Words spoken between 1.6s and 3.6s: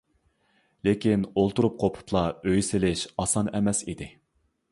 قوپۇپلا ئۆي سېلىش ئاسان